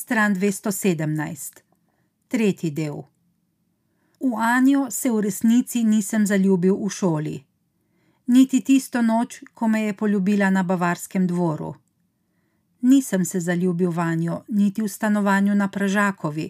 stran 0.00 0.34
217, 0.34 1.62
tretji 2.28 2.70
del. 2.70 3.02
V 4.20 4.32
Anjo 4.36 4.90
se 4.90 5.10
v 5.10 5.20
resnici 5.20 5.84
nisem 5.84 6.26
zaljubil 6.26 6.76
v 6.76 6.88
šoli. 6.88 7.36
Niti 8.26 8.60
tisto 8.60 9.02
noč, 9.02 9.42
ko 9.54 9.68
me 9.68 9.82
je 9.82 9.96
poljubila 9.96 10.50
na 10.50 10.62
bavarskem 10.62 11.26
dvoru. 11.26 11.74
Nisem 12.80 13.24
se 13.24 13.40
zaljubil 13.40 13.90
vanjo, 13.90 14.44
niti 14.48 14.82
v 14.82 14.88
stanovanju 14.88 15.54
na 15.54 15.68
Pražakovi, 15.68 16.48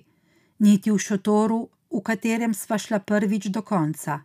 niti 0.58 0.90
v 0.90 0.98
šotoru, 0.98 1.68
v 1.90 2.02
katerem 2.06 2.54
sva 2.54 2.78
šla 2.78 2.98
prvič 2.98 3.50
do 3.50 3.62
konca. 3.62 4.20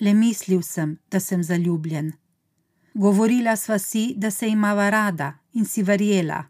Le 0.00 0.12
mislil 0.14 0.62
sem, 0.62 0.98
da 1.10 1.20
sem 1.20 1.42
zaljubljen. 1.42 2.12
Govorila 2.94 3.56
sva 3.56 3.78
si, 3.78 4.12
da 4.16 4.30
se 4.30 4.48
imava 4.48 4.90
rada 4.90 5.32
in 5.52 5.64
si 5.64 5.82
verjela. 5.82 6.44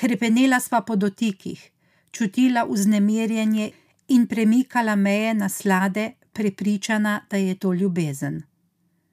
Hrepenela 0.00 0.60
sva 0.60 0.80
po 0.80 0.96
dotikih, 0.96 1.70
čutila 2.10 2.64
vznemirjenje 2.64 3.70
in 4.08 4.26
premikala 4.26 4.96
meje 4.96 5.34
na 5.34 5.48
slade, 5.48 6.12
prepričana, 6.32 7.20
da 7.30 7.36
je 7.36 7.54
to 7.54 7.72
ljubezen. 7.72 8.42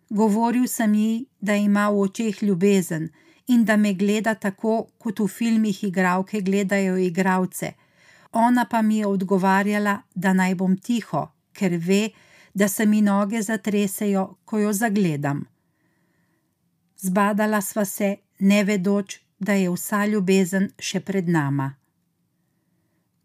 Govoril 0.09 0.67
sem 0.67 0.93
ji, 0.93 1.25
da 1.39 1.55
ima 1.55 1.89
v 1.89 2.01
očeh 2.01 2.43
ljubezen 2.43 3.09
in 3.47 3.65
da 3.65 3.77
me 3.77 3.93
gleda 3.93 4.33
tako, 4.35 4.87
kot 4.97 5.19
v 5.19 5.27
filmih 5.27 5.83
igralke 5.83 6.41
gledajo 6.41 6.97
igralce. 6.97 7.73
Ona 8.31 8.65
pa 8.65 8.81
mi 8.81 8.97
je 8.97 9.07
odgovarjala, 9.07 10.01
da 10.15 10.33
naj 10.33 10.55
bom 10.55 10.77
tiho, 10.77 11.27
ker 11.53 11.77
ve, 11.77 12.09
da 12.53 12.67
se 12.67 12.85
mi 12.85 13.01
noge 13.01 13.41
zatresejo, 13.41 14.35
ko 14.45 14.59
jo 14.59 14.73
zagledam. 14.73 15.45
Zbadala 16.97 17.61
sva 17.61 17.85
se, 17.85 18.15
ne 18.39 18.63
vedoč, 18.63 19.19
da 19.41 19.53
je 19.57 19.69
vsa 19.73 20.05
ljubezen 20.05 20.69
še 20.79 20.99
pred 21.01 21.29
nama. 21.29 21.71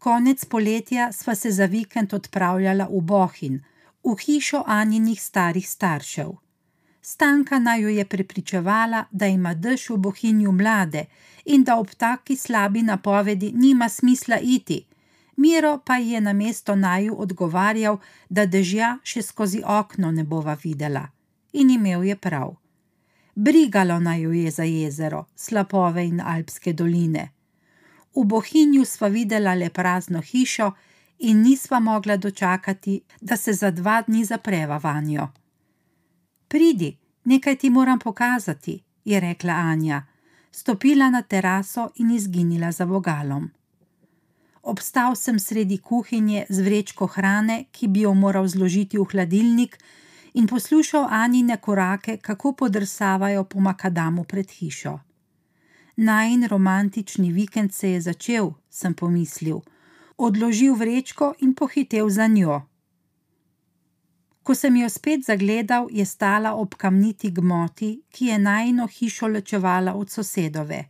Konec 0.01 0.45
poletja 0.45 1.11
sva 1.13 1.35
se 1.35 1.51
za 1.51 1.65
vikend 1.65 2.13
odpravljala 2.13 2.87
v 2.89 3.01
Bohin, 3.01 3.61
v 4.03 4.15
hišo 4.25 4.63
Anjinih 4.65 5.21
starih 5.21 5.69
staršev. 5.69 6.33
Stanka 7.01 7.59
naj 7.59 7.81
jo 7.81 7.89
je 7.89 8.05
prepričevala, 8.05 9.05
da 9.11 9.27
ima 9.27 9.53
dež 9.53 9.89
v 9.89 9.97
Bohinju 9.97 10.51
mlade 10.51 11.05
in 11.45 11.63
da 11.63 11.77
ob 11.79 11.93
taki 11.97 12.35
slabi 12.35 12.81
napovedi 12.81 13.51
nima 13.55 13.89
smisla 13.89 14.39
iti. 14.41 14.85
Miro 15.37 15.79
pa 15.85 15.97
ji 15.97 16.11
je 16.11 16.21
na 16.21 16.33
mesto 16.33 16.75
naju 16.75 17.15
odgovarjal, 17.21 17.99
da 18.29 18.45
dežja 18.45 18.97
še 19.03 19.21
skozi 19.21 19.61
okno 19.65 20.11
ne 20.11 20.23
bova 20.23 20.57
videla. 20.63 21.07
In 21.53 21.69
imel 21.69 22.03
je 22.03 22.15
prav. 22.15 22.55
Brigalo 23.39 23.99
naj 23.99 24.21
jo 24.21 24.31
je 24.31 24.51
za 24.51 24.63
jezero, 24.63 25.25
slapove 25.35 26.07
in 26.07 26.21
alpske 26.21 26.73
doline. 26.73 27.29
V 28.15 28.23
Bohinju 28.25 28.85
sva 28.85 29.07
videla 29.07 29.53
le 29.53 29.69
prazno 29.69 30.21
hišo 30.21 30.71
in 31.19 31.41
nisva 31.41 31.79
mogla 31.79 32.17
dočakati, 32.17 33.01
da 33.21 33.37
se 33.37 33.53
za 33.53 33.71
dva 33.71 34.01
dni 34.01 34.25
zapreva 34.25 34.77
vanjo. 34.77 35.27
Pridi, 36.47 36.97
nekaj 37.23 37.55
ti 37.55 37.69
moram 37.69 37.99
pokazati, 37.99 38.83
je 39.05 39.19
rekla 39.19 39.53
Anja, 39.53 40.01
stopila 40.51 41.09
na 41.09 41.21
teraso 41.21 41.89
in 41.95 42.11
izginila 42.11 42.71
za 42.71 42.85
vogalom. 42.85 43.51
Obstal 44.61 45.15
sem 45.15 45.39
sredi 45.39 45.77
kuhinje 45.77 46.45
z 46.49 46.61
vrečko 46.61 47.07
hrane, 47.07 47.65
ki 47.71 47.87
bi 47.87 48.01
jo 48.01 48.13
moral 48.13 48.47
zložiti 48.47 48.97
v 48.97 49.05
hladilnik, 49.11 49.77
in 50.37 50.47
poslušal 50.47 51.07
Anine 51.09 51.57
korake, 51.57 52.17
kako 52.17 52.51
podrsavajo 52.53 53.43
po 53.43 53.59
makadamu 53.59 54.23
pred 54.23 54.51
hišo. 54.51 54.99
Najn 55.95 56.47
romantični 56.47 57.31
vikend 57.31 57.73
se 57.73 57.91
je 57.91 58.01
začel, 58.01 58.51
sem 58.69 58.93
pomislil, 58.93 59.59
odložil 60.17 60.75
vrečko 60.75 61.33
in 61.39 61.55
pohitev 61.55 62.09
za 62.09 62.27
njo. 62.27 62.61
Ko 64.43 64.55
sem 64.55 64.75
jo 64.75 64.89
spet 64.89 65.25
zagledal, 65.25 65.87
je 65.91 66.05
stala 66.05 66.53
ob 66.53 66.75
kamniti 66.75 67.31
gmoti, 67.31 68.01
ki 68.09 68.25
je 68.25 68.39
najno 68.39 68.87
hišo 68.87 69.27
ločevala 69.27 69.93
od 69.93 70.09
sosedove. 70.09 70.83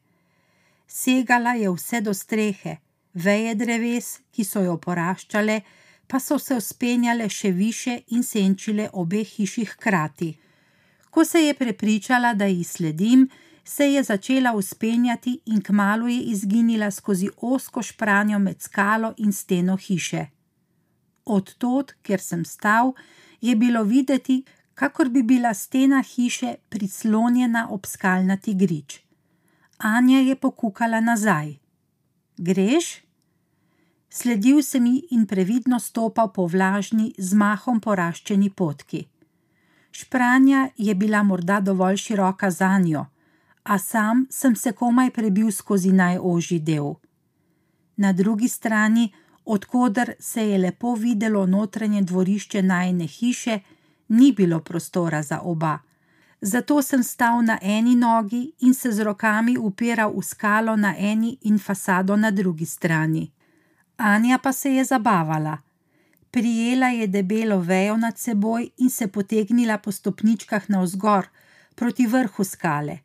Segala 0.87 1.53
je 1.53 1.71
vse 1.71 2.01
do 2.01 2.13
strehe, 2.13 2.77
veje 3.13 3.55
dreves, 3.55 4.19
ki 4.31 4.43
so 4.43 4.61
jo 4.61 4.77
poraščale, 4.77 5.61
pa 6.07 6.19
so 6.19 6.39
se 6.39 6.55
uspenjale 6.55 7.29
še 7.29 7.51
više 7.51 7.99
in 8.07 8.23
senčile 8.23 8.89
obe 8.93 9.23
hiši 9.23 9.65
hkrati. 9.65 10.37
Ko 11.09 11.25
se 11.25 11.41
je 11.41 11.53
prepričala, 11.53 12.33
da 12.33 12.45
ji 12.45 12.63
sledim, 12.63 13.29
se 13.63 13.85
je 13.85 14.03
začela 14.03 14.53
uspenjati 14.53 15.39
in 15.45 15.61
kmalo 15.61 16.07
je 16.07 16.21
izginila 16.21 16.91
skozi 16.91 17.29
osko 17.37 17.81
špranjo 17.83 18.39
med 18.39 18.61
skalo 18.61 19.13
in 19.17 19.33
steno 19.33 19.77
hiše. 19.77 20.25
Od 21.25 21.53
tod, 21.57 21.93
kjer 22.01 22.21
sem 22.21 22.45
stal, 22.45 22.93
je 23.41 23.55
bilo 23.55 23.83
videti, 23.83 24.43
kakor 24.73 25.09
bi 25.09 25.23
bila 25.23 25.53
stena 25.53 26.03
hiše 26.03 26.55
prislonjena 26.69 27.67
ob 27.69 27.85
skalnati 27.85 28.53
grič. 28.53 28.99
Anja 29.77 30.19
je 30.19 30.35
pokukala 30.35 30.99
nazaj. 30.99 31.55
Greš? 32.37 33.06
Sledil 34.17 34.63
sem 34.63 34.85
ji 34.85 35.07
in 35.11 35.25
previdno 35.25 35.79
stopal 35.79 36.31
po 36.33 36.47
vlažni, 36.47 37.13
z 37.17 37.37
mahom 37.37 37.77
poraščeni 37.79 38.49
potki. 38.49 39.03
Špranja 39.91 40.69
je 40.77 40.95
bila 40.95 41.21
morda 41.23 41.59
dovolj 41.59 41.97
široka 41.97 42.49
za 42.51 42.71
njo, 42.79 43.05
a 43.63 43.77
sam 43.77 44.25
sem 44.29 44.55
se 44.55 44.71
komaj 44.71 45.11
prebil 45.11 45.51
skozi 45.51 45.91
najožji 45.93 46.59
del. 46.59 46.95
Na 47.97 48.13
drugi 48.13 48.47
strani, 48.47 49.13
odkuder 49.45 50.13
se 50.19 50.49
je 50.49 50.57
lepo 50.57 50.95
videlo 50.95 51.45
notranje 51.45 52.01
dvorišče 52.01 52.61
najne 52.61 53.07
hiše, 53.07 53.59
ni 54.07 54.31
bilo 54.31 54.59
prostora 54.59 55.21
za 55.23 55.41
oba. 55.41 55.77
Zato 56.41 56.81
sem 56.81 57.03
stal 57.03 57.45
na 57.45 57.59
eni 57.61 57.95
nogi 57.95 58.51
in 58.59 58.73
se 58.73 58.91
z 58.91 59.03
rokami 59.03 59.57
upiral 59.57 60.13
v 60.17 60.23
skalo 60.23 60.75
na 60.75 60.95
eni 60.97 61.37
in 61.41 61.59
fasado 61.59 62.15
na 62.15 62.31
drugi 62.31 62.65
strani. 62.65 63.36
Anja 63.97 64.37
pa 64.37 64.53
se 64.53 64.73
je 64.75 64.83
zabavala. 64.83 65.57
Prijela 66.31 66.87
je 66.87 67.07
debelo 67.07 67.59
vejo 67.59 67.97
nad 67.97 68.17
seboj 68.17 68.69
in 68.77 68.89
se 68.89 69.07
potegnila 69.07 69.77
po 69.77 69.91
stopničkah 69.91 70.69
navzgor, 70.69 71.27
proti 71.75 72.07
vrhu 72.07 72.43
skale. 72.43 72.97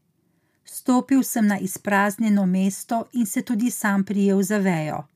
Stopil 0.65 1.23
sem 1.23 1.47
na 1.47 1.59
izpraznjeno 1.59 2.47
mesto 2.47 3.05
in 3.13 3.27
se 3.27 3.43
tudi 3.43 3.71
sam 3.71 4.05
prijel 4.05 4.43
za 4.43 4.59
vejo 4.59 5.13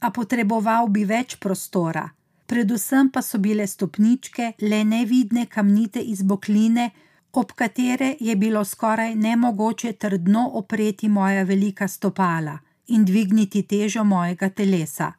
a 0.00 0.10
potreboval 0.10 0.88
bi 0.88 1.04
več 1.04 1.36
prostora, 1.36 2.06
predvsem 2.48 3.10
pa 3.12 3.22
so 3.22 3.38
bile 3.38 3.66
stopničke 3.66 4.54
le 4.64 4.80
nevidne 4.84 5.46
kamnite 5.46 6.00
izbokline, 6.00 6.90
ob 7.32 7.52
katere 7.54 8.14
je 8.20 8.34
bilo 8.36 8.64
skoraj 8.64 9.14
nemogoče 9.14 9.92
trdno 9.92 10.48
opreti 10.62 11.08
moja 11.08 11.44
velika 11.44 11.88
stopala 11.88 12.58
in 12.90 13.04
dvigniti 13.04 13.62
težo 13.62 14.04
mojega 14.04 14.50
telesa. 14.50 15.12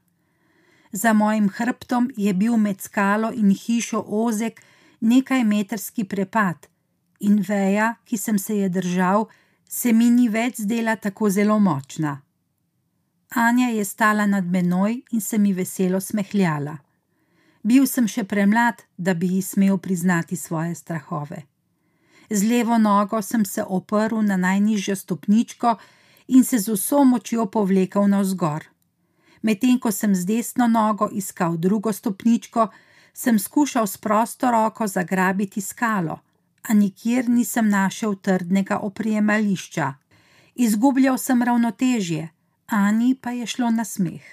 Za 0.92 1.14
mojim 1.14 1.50
hrbtom 1.50 2.12
je 2.18 2.34
bil 2.34 2.58
med 2.58 2.82
skalo 2.82 3.32
in 3.32 3.52
hišo 3.56 4.04
ozek 4.08 4.62
nekaj 5.00 5.44
metrski 5.44 6.04
prepad, 6.04 6.68
in 7.20 7.40
veja, 7.48 7.96
ki 8.06 8.18
sem 8.18 8.40
se 8.40 8.58
je 8.58 8.70
držal, 8.70 9.26
se 9.68 9.94
mi 9.94 10.10
ni 10.10 10.28
več 10.30 10.60
zdela 10.62 10.96
tako 10.96 11.30
zelo 11.30 11.60
močna. 11.60 12.22
Anja 13.36 13.68
je 13.68 13.86
stala 13.86 14.26
nad 14.26 14.46
menoj 14.46 15.02
in 15.12 15.22
se 15.22 15.38
mi 15.38 15.54
veselo 15.54 16.02
smehljala. 16.02 16.78
Bil 17.64 17.86
sem 17.88 18.08
še 18.08 18.24
premlad, 18.24 18.84
da 18.98 19.14
bi 19.14 19.30
ji 19.36 19.42
smel 19.42 19.78
priznati 19.78 20.36
svoje 20.36 20.76
strahove. 20.76 21.44
Z 22.30 22.44
levo 22.48 22.78
nogo 22.78 23.22
sem 23.22 23.46
se 23.46 23.64
oprl 23.64 24.22
na 24.22 24.38
najnižjo 24.38 24.96
stopničko 24.96 25.76
in 26.32 26.44
se 26.44 26.60
z 26.60 26.72
vso 26.72 27.04
močjo 27.04 27.46
povlekel 27.46 28.08
navzgor. 28.08 28.64
Medtem 29.44 29.80
ko 29.80 29.92
sem 29.92 30.16
z 30.16 30.26
desno 30.26 30.68
nogo 30.68 31.10
iskal 31.12 31.58
drugo 31.58 31.92
stopničko, 31.94 32.68
sem 33.14 33.40
skušal 33.40 33.88
s 33.88 33.98
prosto 33.98 34.52
roko 34.52 34.88
zagrabiti 34.88 35.62
skalo, 35.62 36.20
a 36.64 36.74
nikjer 36.74 37.30
nisem 37.30 37.70
našel 37.70 38.16
trdnega 38.16 38.80
oprijemališča. 38.80 39.94
Izgubljal 40.56 41.18
sem 41.18 41.44
ravnotežje. 41.44 42.30
Ani 42.68 43.16
pa 43.22 43.32
je 43.32 43.46
šlo 43.46 43.70
na 43.70 43.84
smeh. 43.86 44.24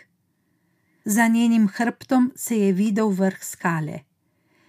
Za 1.04 1.26
njenim 1.26 1.68
hrbtom 1.68 2.32
se 2.36 2.58
je 2.58 2.72
videl 2.72 3.08
vrh 3.08 3.42
skale. 3.42 3.98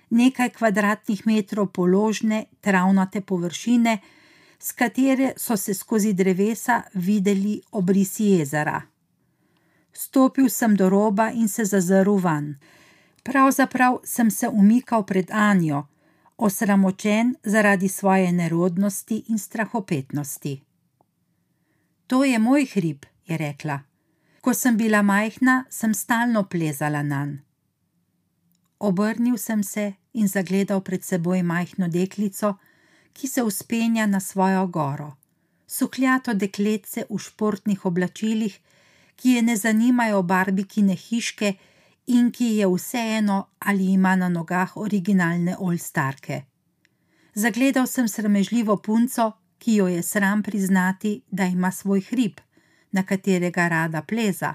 Nekaj 0.09 0.49
kvadratnih 0.49 1.27
metrov 1.27 1.67
položne, 1.67 2.45
travnate 2.61 3.21
površine, 3.21 3.99
s 4.59 4.71
katere 4.71 5.33
so 5.37 5.57
se 5.57 5.73
skozi 5.73 6.13
drevesa 6.13 6.83
videli 6.93 7.61
obrisi 7.71 8.23
jezera. 8.23 8.81
Stopil 9.93 10.49
sem 10.49 10.75
do 10.75 10.89
roba 10.89 11.31
in 11.31 11.47
se 11.47 11.65
zazrl 11.65 12.19
van. 12.19 12.55
Pravzaprav 13.23 13.99
sem 14.03 14.31
se 14.31 14.47
umikal 14.47 15.03
pred 15.03 15.31
Anjo, 15.31 15.87
osramočen 16.37 17.35
zaradi 17.43 17.87
svoje 17.87 18.31
nerodnosti 18.31 19.23
in 19.27 19.37
strahopetnosti. 19.37 20.61
To 22.07 22.23
je 22.23 22.39
moj 22.39 22.65
hrib, 22.65 23.05
je 23.27 23.37
rekla. 23.37 23.79
Ko 24.41 24.53
sem 24.53 24.77
bila 24.77 25.01
majhna, 25.01 25.65
sem 25.69 25.93
stalno 25.93 26.43
plezala 26.43 27.03
nanj. 27.03 27.37
Obrnil 28.79 29.37
sem 29.37 29.63
se 29.63 29.93
in 30.13 30.27
zagledal 30.27 30.81
pred 30.81 31.03
seboj 31.03 31.43
majhno 31.43 31.87
deklico, 31.87 32.55
ki 33.13 33.27
se 33.27 33.43
uspenja 33.43 34.05
na 34.05 34.19
svojo 34.19 34.67
goro. 34.67 35.15
Sukljato 35.67 36.33
dekletce 36.33 37.05
v 37.09 37.17
športnih 37.17 37.85
oblačilih, 37.85 38.59
ki 39.15 39.29
je 39.29 39.41
ne 39.41 39.55
zanimajo 39.55 40.21
barbikine 40.23 40.95
hiške 40.95 41.53
in 42.07 42.31
ki 42.31 42.45
je 42.45 42.67
vseeno, 42.67 43.47
ali 43.59 43.91
ima 43.93 44.15
na 44.15 44.29
nogah 44.29 44.77
originalne 44.77 45.55
olstarke. 45.59 46.41
Zagledal 47.33 47.87
sem 47.87 48.07
sramežljivo 48.07 48.77
punco, 48.77 49.31
ki 49.59 49.75
jo 49.75 49.87
je 49.87 50.03
sram 50.03 50.43
priznati, 50.43 51.21
da 51.31 51.45
ima 51.45 51.71
svoj 51.71 52.01
hrib, 52.01 52.39
na 52.91 53.03
katerega 53.03 53.67
rada 53.67 54.01
pleza, 54.01 54.53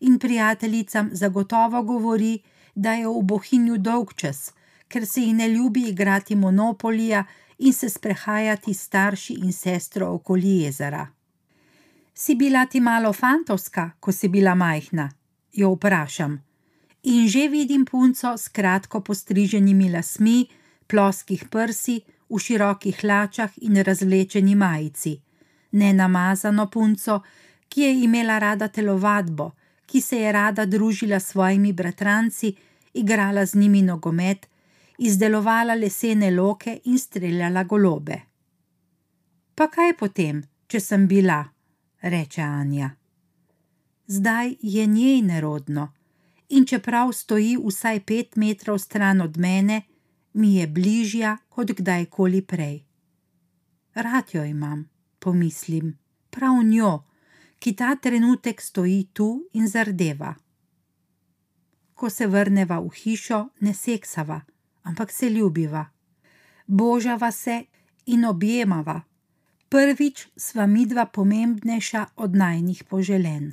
in 0.00 0.18
prijateljicam 0.18 1.10
zagotovo 1.12 1.82
govori, 1.82 2.38
da 2.74 2.92
je 2.92 3.06
v 3.08 3.22
bohinju 3.22 3.78
dolgčas, 3.78 4.52
ker 4.88 5.06
se 5.06 5.20
ji 5.20 5.32
ne 5.32 5.48
ljubi 5.48 5.88
igrati 5.88 6.36
monopolija 6.36 7.24
in 7.58 7.72
se 7.72 7.88
sprehajati 7.88 8.74
s 8.74 8.82
starši 8.82 9.34
in 9.34 9.52
sestro 9.52 10.12
okoli 10.14 10.60
jezera. 10.62 11.06
Si 12.14 12.34
bila 12.34 12.66
ti 12.66 12.80
malo 12.80 13.12
fantovska, 13.12 13.90
ko 14.00 14.12
si 14.12 14.28
bila 14.28 14.54
majhna? 14.54 15.10
jo 15.52 15.74
vprašam. 15.74 16.42
In 17.02 17.28
že 17.28 17.48
vidim 17.48 17.84
punco 17.84 18.36
s 18.38 18.48
kratko 18.48 19.00
postriženimi 19.00 19.90
lasmi, 19.90 20.46
ploskih 20.86 21.44
prsi, 21.50 22.00
v 22.30 22.38
širokih 22.38 23.00
hlačah 23.00 23.50
in 23.60 23.76
razvlečeni 23.76 24.54
majici, 24.54 25.20
nenamazano 25.72 26.66
punco, 26.70 27.20
ki 27.68 27.80
je 27.80 28.04
imela 28.04 28.38
rada 28.38 28.68
telovadbo, 28.68 29.50
ki 29.86 30.00
se 30.00 30.16
je 30.16 30.32
rada 30.32 30.64
družila 30.66 31.20
s 31.20 31.32
svojimi 31.32 31.72
bratranci, 31.72 32.54
igrala 32.94 33.46
z 33.46 33.54
njimi 33.54 33.82
nogomet, 33.82 34.48
izdelovala 35.02 35.74
lesene 35.74 36.30
loke 36.30 36.80
in 36.84 36.98
streljala 36.98 37.64
golobe. 37.64 38.20
Pa 39.54 39.66
kaj 39.68 39.96
potem, 39.98 40.42
če 40.66 40.80
sem 40.80 41.06
bila, 41.10 41.40
reče 42.02 42.42
Anja. 42.42 42.90
Zdaj 44.06 44.54
je 44.62 44.86
njej 44.86 45.22
nerodno, 45.22 45.88
in 46.48 46.66
čeprav 46.66 47.12
stoji 47.12 47.56
vsaj 47.58 48.00
pet 48.06 48.36
metrov 48.36 48.78
stran 48.78 49.20
od 49.20 49.38
mene, 49.38 49.82
mi 50.32 50.54
je 50.54 50.66
bližja 50.66 51.36
kot 51.48 51.74
kdajkoli 51.78 52.42
prej. 52.46 52.78
Rad 53.94 54.30
jo 54.32 54.44
imam, 54.44 54.88
pomislim, 55.18 55.98
prav 56.30 56.62
njo, 56.62 56.94
ki 57.58 57.74
ta 57.76 57.96
trenutek 57.96 58.60
stoji 58.60 59.08
tu 59.12 59.48
in 59.52 59.68
zardeva. 59.68 60.34
Ko 61.94 62.10
se 62.10 62.26
vrneva 62.26 62.80
v 62.80 62.90
hišo, 63.02 63.48
ne 63.60 63.74
seksava, 63.74 64.40
ampak 64.82 65.12
se 65.12 65.30
ljubiva. 65.30 65.86
Božava 66.66 67.30
se 67.30 67.64
in 68.06 68.24
objemava. 68.24 69.02
Prvič 69.68 70.28
sva 70.36 70.66
midva 70.66 71.06
pomembnejša 71.06 72.06
od 72.16 72.34
najnih 72.36 72.84
poželen. 72.84 73.52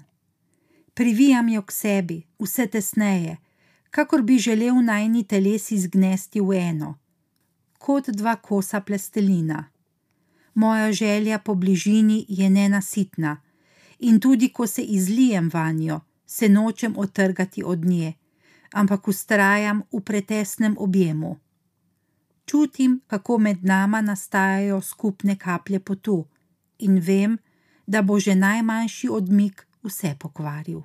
Privijam 0.93 1.49
jo 1.49 1.61
k 1.61 1.71
sebi, 1.71 2.23
vse 2.39 2.67
tesneje, 2.67 3.37
kakor 3.89 4.21
bi 4.21 4.37
želel 4.37 4.81
najni 4.83 5.23
telesi 5.23 5.77
zgnesti 5.79 6.41
v 6.41 6.57
eno, 6.57 6.97
kot 7.77 8.09
dva 8.09 8.35
kosa 8.35 8.81
plastelina. 8.81 9.69
Moja 10.53 10.91
želja 10.91 11.39
po 11.39 11.55
bližini 11.55 12.25
je 12.27 12.49
nenasitna, 12.49 13.41
in 13.99 14.19
tudi 14.19 14.49
ko 14.49 14.67
se 14.67 14.81
izlijem 14.81 15.49
vanjo, 15.53 16.01
se 16.25 16.49
nočem 16.49 16.93
otrgati 16.97 17.63
od 17.63 17.85
nje, 17.85 18.13
ampak 18.73 19.07
ustrajam 19.07 19.83
v 19.91 20.01
pretesnem 20.01 20.75
objemu. 20.77 21.37
Čutim, 22.45 23.01
kako 23.07 23.37
med 23.37 23.65
nama 23.65 24.01
nastajajo 24.01 24.81
skupne 24.81 25.37
kaplje 25.37 25.79
potu, 25.79 26.25
in 26.79 26.99
vem, 26.99 27.37
da 27.87 28.01
bo 28.01 28.19
že 28.19 28.35
najmanjši 28.35 29.09
odmik 29.09 29.67
vse 29.83 30.15
pokvaril. 30.19 30.81